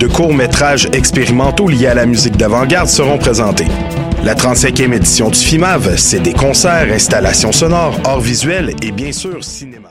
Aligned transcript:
de 0.00 0.06
courts-métrages 0.06 0.88
expérimentaux 0.94 1.68
liés 1.68 1.88
à 1.88 1.94
la 1.94 2.06
musique 2.06 2.38
d'avant-garde 2.38 2.88
seront 2.88 3.18
présentés. 3.18 3.66
La 4.24 4.34
35e 4.34 4.94
édition 4.94 5.28
du 5.28 5.38
FIMAV, 5.38 5.98
c'est 5.98 6.20
des 6.20 6.32
concerts, 6.32 6.90
installations 6.90 7.52
sonores, 7.52 8.00
arts 8.04 8.20
visuels 8.20 8.74
et 8.82 8.92
bien 8.92 9.12
sûr 9.12 9.44
cinéma. 9.44 9.90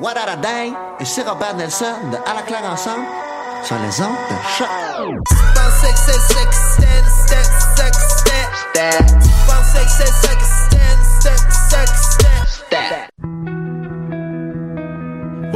What 0.00 0.14
a 0.16 0.36
day? 0.36 0.72
Et 1.00 1.04
c'est 1.04 1.22
Robert 1.22 1.56
Nelson 1.56 1.84
de 2.12 2.16
À 2.18 2.34
la 2.36 2.42
claire 2.42 2.70
ensemble 2.70 3.04
sur 3.64 3.76
les 3.76 4.00
ondes 4.00 4.14
de 4.30 4.36
choc. 4.56 4.68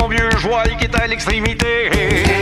mon 0.00 0.08
vieux 0.08 0.30
joie 0.38 0.62
qui 0.78 0.84
est 0.84 0.94
à 0.94 1.06
l'extrémité. 1.06 2.39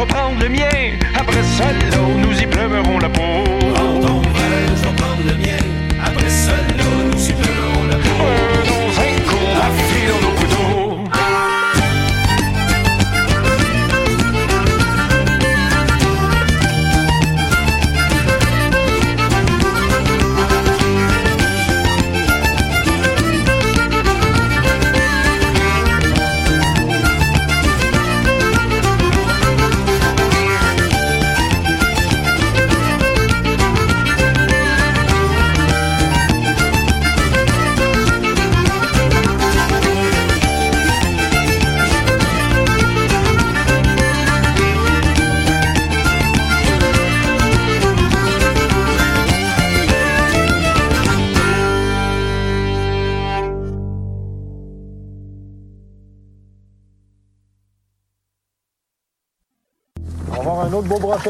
Verre, 0.00 0.06
je 0.06 0.06
vais 0.06 0.06
prendre 0.06 0.40
le 0.40 0.48
mien. 0.48 0.98
Après 1.14 1.42
ça, 1.42 1.72
là, 1.72 1.98
nous 2.16 2.40
y 2.40 2.46
pleumerons 2.46 2.98
la 2.98 3.08
peau. 3.08 3.59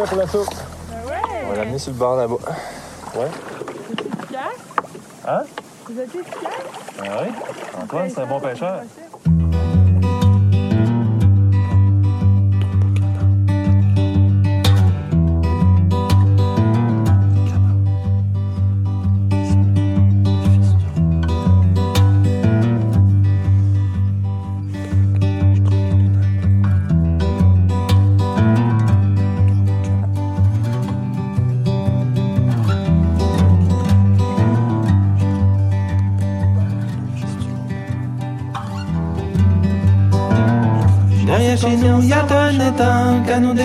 Autre 0.01 0.15
beau 0.15 0.17
brochet 0.17 0.17
pour 0.17 0.19
la 0.19 0.27
soupe. 0.27 0.55
On 1.45 1.51
va 1.51 1.57
l'amener 1.57 1.79
sur 1.79 1.93
le 1.93 1.99
bord 1.99 2.17
là-bas. 2.17 2.37
Ouais. 3.17 3.27
efficace? 3.93 4.41
Hein? 5.27 5.43
Vous 5.89 6.01
êtes 6.01 6.15
efficace? 6.15 6.51
Ah 6.99 7.23
oui? 7.23 7.29
Antoine, 7.83 8.11
c'est 8.11 8.21
un 8.21 8.27
bon 8.27 8.41
pêcheur. 8.41 8.83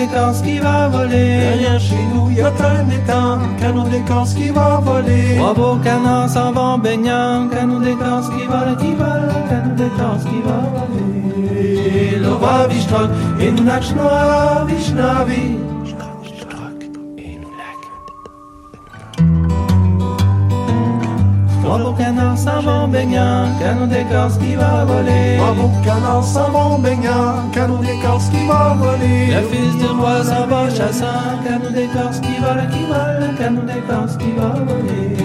D'écorce 0.06 0.42
qui 0.42 0.58
va 0.58 0.88
voler. 0.88 1.38
Derrière 1.38 1.80
chez 1.80 2.04
nous, 2.14 2.30
y 2.30 2.40
a 2.40 2.48
un 2.48 2.90
étang, 2.90 3.38
canon 3.60 3.84
d'écorce 3.84 4.34
qui 4.34 4.50
va 4.50 4.80
voler. 4.82 5.36
Trois 5.36 5.54
beaux 5.54 5.76
canards 5.82 6.28
s'en 6.28 6.52
vont 6.52 6.78
baignant, 6.78 7.48
canon 7.48 7.80
d'écorce 7.80 8.28
qui 8.28 8.46
vole, 8.46 8.76
qui 8.78 8.94
vole, 8.94 9.32
canon 9.48 9.74
d'écorce 9.74 10.24
qui 10.24 10.40
va 10.42 10.60
voler. 10.72 12.20
Nous 13.52 13.66
beaux 21.78 21.92
canards 21.92 22.38
s'en 22.38 22.60
vont 22.62 22.88
baignant, 22.88 23.46
canon 23.60 23.86
d'écorce 23.86 24.38
qui 24.38 24.54
va 24.54 24.84
voler. 24.84 25.38
Beaux 25.38 25.70
canards 25.84 26.24
s'en 26.24 26.50
vont 26.50 26.78
baignant, 26.78 27.50
canon 27.52 27.80
d'écorce 27.80 28.28
qui 28.30 28.46
va 28.46 28.74
voler. 28.74 29.26
Le 29.34 29.42
fils 29.50 29.76
du 29.76 29.86
roi 29.86 30.24
s'en 30.24 30.46
va 30.46 30.68
chassant, 30.70 31.42
canon 31.44 31.70
d'écorce 31.70 32.20
qui 32.20 32.36
vole, 32.42 32.68
qui 32.72 32.84
vole, 32.86 33.34
canon 33.38 33.62
d'écorce 33.62 34.16
qui 34.16 34.32
va 34.32 34.54
voler. 34.68 35.16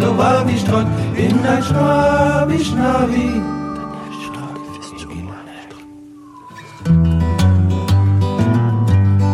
L'eau 0.00 0.14
va 0.14 0.44
vichtroc, 0.44 0.86
une 1.16 1.42
nage 1.42 1.72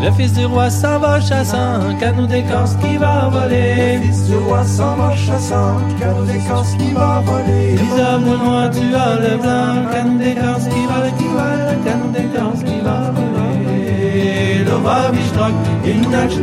Le 0.07 0.13
fils 0.13 0.33
du 0.35 0.47
roi 0.47 0.71
s'en 0.71 1.01
va 1.01 1.21
chassant, 1.21 1.81
canon 1.99 2.27
d'écorce 2.27 2.77
qui 2.77 2.97
va 2.97 3.29
voler. 3.29 3.97
Le 3.97 4.03
fils 4.03 4.29
du 4.29 4.37
roi 4.37 4.63
s'en 4.65 4.95
va 4.95 5.17
chassant, 5.17 5.79
canon 5.99 6.23
d'écorce 6.23 6.75
qui 6.75 6.93
va 6.93 7.21
voler. 7.27 7.73
Les 7.73 8.01
hommes 8.01 8.29
au 8.29 8.37
noir, 8.37 8.71
tu 8.71 8.95
as 8.95 9.17
le 9.17 9.37
blanc, 9.37 9.91
canon 9.93 10.15
d'écorce 10.15 10.69
qui 10.69 10.87
vole, 10.87 11.13
qui 11.19 11.25
vole, 11.25 11.85
canon 11.85 12.11
d'écorce 12.13 12.63
qui 12.63 12.79
va 12.85 13.11
voler. 13.17 14.59
Le 14.65 14.77
va 14.85 15.11
vichtroc, 15.11 15.55
une 15.85 16.09
nage 16.09 16.39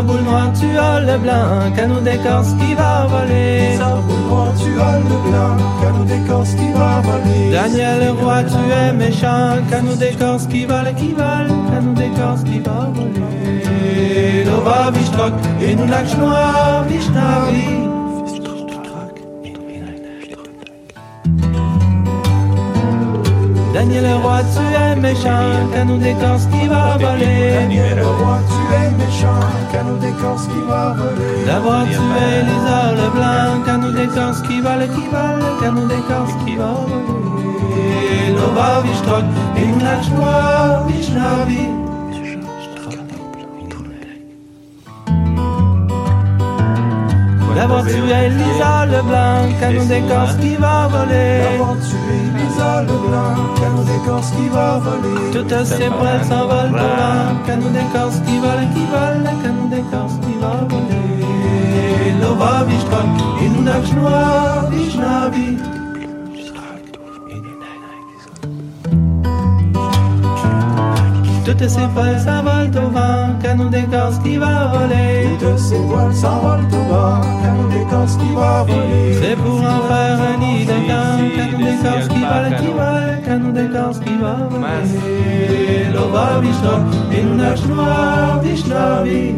à 0.00 0.02
boule 0.02 0.22
noire, 0.22 0.50
tu 0.58 0.78
as 0.78 1.00
le 1.00 1.18
blanc, 1.18 1.72
canon 1.76 2.00
d'écorce 2.00 2.52
qui 2.58 2.74
va 2.74 3.06
voler. 3.06 3.78
À 3.80 3.96
boule 4.06 4.24
noire, 4.28 4.52
tu 4.62 4.70
as 4.80 4.96
le 5.10 5.16
blanc, 5.26 5.54
canon 5.80 6.04
d'écorce 6.04 6.52
qui 6.54 6.72
va 6.72 7.00
voler. 7.06 7.52
Daniel 7.52 8.00
le 8.04 8.10
roi, 8.12 8.42
tu 8.44 8.62
es 8.80 8.92
méchant, 8.92 9.58
canon 9.70 9.96
d'écorce 9.96 10.46
qui 10.46 10.64
vole, 10.64 10.92
qui 10.96 11.12
vole, 11.12 11.50
canon 11.70 11.92
d'écorce 11.92 12.42
qui 12.44 12.58
va 12.60 12.88
voler. 12.94 14.44
Nova 14.46 14.90
Vishtrock, 14.90 15.34
et 15.60 15.74
nous 15.74 15.86
lac 15.86 16.08
noir. 16.18 16.84
Daniel 23.80 24.04
le 24.04 24.16
roi, 24.16 24.40
tu 24.52 24.60
es 24.60 24.94
méchant, 24.96 25.70
canou 25.72 25.96
d'écorce 25.96 26.44
qui 26.52 26.68
va 26.68 26.98
voler. 26.98 27.54
Daniel 27.54 27.96
le 27.96 28.06
roi, 28.06 28.38
tu 28.46 28.74
es 28.74 28.90
méchant, 28.90 29.40
canou 29.72 29.96
d'écorce 29.96 30.46
qui 30.48 30.60
va 30.68 30.92
voler. 30.98 31.44
D'abord 31.46 31.84
tu 31.84 31.96
es 31.96 32.42
Lisa 32.42 32.92
le 32.92 33.08
blanc, 33.16 33.64
canou 33.64 33.90
d'écorce 33.92 34.42
qui 34.42 34.60
va 34.60 34.76
le 34.76 34.86
qui 34.86 35.08
va 35.10 35.34
le 35.34 35.60
canou 35.62 35.86
d'écorce 35.88 36.34
qui 36.44 36.56
va 36.56 36.72
voler. 36.88 37.20
Vishnavi. 40.86 41.89
D'abord 47.54 47.84
tu 47.84 48.00
es 48.10 48.28
Lisa 48.30 48.86
le 48.86 49.02
blanc, 49.02 49.58
canon 49.60 49.84
d'écorce 49.84 50.34
qui 50.36 50.54
va 50.56 50.88
voler. 50.88 51.40
D'abord 51.44 51.76
tu 51.88 51.96
es 52.14 52.22
Lisa 52.38 52.82
le 52.82 52.96
blanc, 53.06 53.34
canon 53.60 53.82
d'écorce 53.82 54.30
qui 54.30 54.48
va 54.48 54.78
voler. 54.78 55.30
Toutes 55.32 55.64
ces 55.64 55.88
poils 55.88 56.24
s'envolent 56.24 56.72
vent, 56.72 57.46
canon 57.46 57.70
d'écorce 57.70 58.18
qui 58.26 58.38
vole, 58.38 58.66
qui 58.74 58.84
vole, 58.94 59.24
canon 59.42 59.66
d'écorce 59.68 60.14
qui 60.24 60.34
va 60.40 60.54
voler. 60.68 61.00
Lova 62.20 62.64
noir, 63.94 64.70
vishnavi. 64.70 65.79
Toutes 71.50 71.68
ces 71.68 71.88
poils 71.94 72.20
s'envolent 72.20 72.70
au 72.76 72.90
vent, 72.90 73.38
canon 73.42 73.70
d'écorce 73.70 74.18
qui 74.20 74.36
va 74.36 74.68
voler. 74.68 75.36
Toutes 75.40 75.58
ces 75.58 75.78
poils 75.78 76.14
s'envolent 76.14 76.60
au 76.72 76.92
vent, 76.92 77.20
canon 77.42 77.68
d'écorce 77.68 78.16
qui 78.16 78.34
va 78.36 78.62
voler. 78.62 79.14
C'est 79.20 79.36
pour 79.36 79.58
en 79.58 79.80
faire 79.88 80.18
un 80.30 80.38
nid 80.38 80.64
de 80.64 80.78
camp, 80.86 81.18
canon 81.36 81.58
d'écorce 81.58 82.08
qui 82.08 82.20
vole, 82.20 82.56
qui 82.60 82.66
vole, 82.66 83.22
canon 83.26 83.50
d'écorce 83.50 83.98
qui 83.98 84.16
va 84.18 84.36
voler. 84.48 85.92
Lova 85.92 86.40
vishtrok, 86.40 86.82
imnach 87.18 87.66
noir, 87.66 88.40
vishnavi. 88.44 89.34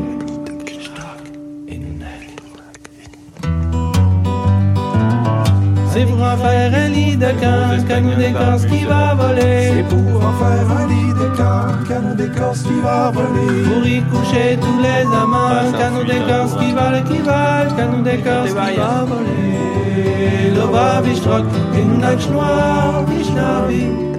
C'est 6.02 6.08
pour 6.08 6.20
en 6.20 6.36
faire 6.36 6.74
un 6.74 6.88
lit 6.88 7.16
de 7.16 7.26
camp, 7.26 7.86
canon 7.86 8.16
d'écorce 8.18 8.64
qui 8.66 8.84
va 8.84 9.14
voler. 9.14 9.70
C'est 9.72 9.88
pour 9.88 10.16
en 10.16 10.32
faire 10.32 10.76
un 10.76 10.86
lit 10.88 11.12
de 11.14 11.36
camp, 11.36 11.88
canon 11.88 12.14
d'écorce 12.16 12.62
qui 12.62 12.80
va 12.80 13.12
voler. 13.12 13.62
Pour 13.62 13.86
y 13.86 14.02
coucher 14.10 14.58
tous 14.60 14.80
les 14.82 15.06
amants, 15.16 15.70
canon 15.78 16.02
d'écorce 16.02 16.56
qui 16.56 16.72
valent, 16.72 17.02
qui 17.04 17.18
valent, 17.18 17.76
canon 17.76 18.02
d'écorce 18.02 18.48
qui 18.48 18.76
va 18.76 19.04
voler. 19.06 20.50
Lova 20.56 21.02
vishtrok, 21.02 21.44
imnach 21.72 22.28
noir, 22.30 23.04
vishnavi. 23.06 24.11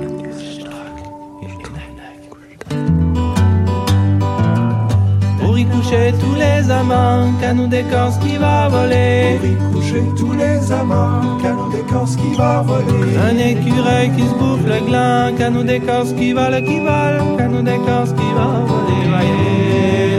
Coucher 5.94 6.14
tous 6.20 6.36
les 6.36 6.72
amants, 6.72 7.32
canon 7.39 7.68
d'écorce 7.68 8.18
qui 8.18 8.38
va 8.38 8.68
voler. 8.68 9.38
Pour 9.39 9.50
y 9.50 9.74
coucher 9.74 10.04
tous 10.18 10.34
les 10.34 10.72
amants, 10.72 11.38
canon 11.41 11.70
d'écorce 11.70 12.16
qui 12.16 12.36
va 12.36 12.62
voler. 12.62 13.18
Un 13.18 13.38
écureuil 13.38 14.12
qui 14.16 14.24
se 14.28 14.34
bouffe 14.34 14.66
le 14.66 14.86
gland, 14.86 15.36
canon 15.38 15.64
d'écorce 15.64 16.14
qui 16.14 16.34
vole, 16.34 16.64
qui 16.64 16.80
vole, 16.80 17.38
canon 17.38 17.64
d'écorce 17.64 18.12
qui 18.14 18.30
va 18.36 18.48
voler. 18.68 19.04
Voyez, 19.10 20.18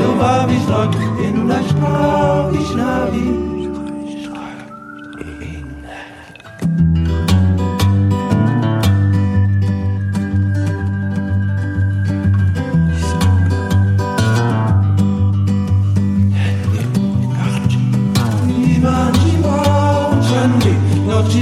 imnach 1.29 1.73
noir, 1.81 2.51
vishnavi. 2.51 3.54
Noci 3.54 3.54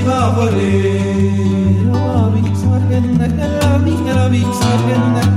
va 0.07 0.31
voler, 0.37 1.87
la 1.93 2.29
vixargen, 2.35 3.07
la 3.19 3.79
vixargen, 3.85 4.07
la 4.15 4.29
vixargen. 4.29 5.32